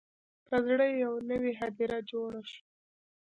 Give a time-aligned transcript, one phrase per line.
[0.47, 2.61] په زړه یې یوه نوي هدیره جوړه شوه